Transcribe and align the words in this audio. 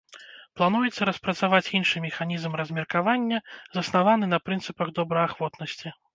Плануецца 0.59 1.07
распрацаваць 1.09 1.73
іншы 1.79 2.01
механізм 2.07 2.57
размеркавання, 2.61 3.37
заснаваны 3.77 4.25
на 4.35 4.43
прынцыпах 4.49 4.87
добраахвотнасці. 4.99 5.97